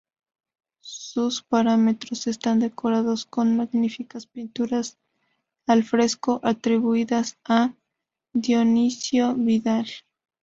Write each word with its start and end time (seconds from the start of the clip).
Sus 0.81 1.43
paramentos 1.43 2.25
están 2.25 2.59
decorados 2.59 3.27
con 3.27 3.55
magníficas 3.55 4.25
pinturas 4.25 4.97
al 5.67 5.83
fresco, 5.83 6.39
atribuidas 6.43 7.37
a 7.45 7.75
Dionisio 8.33 9.35
Vidal. 9.35 9.85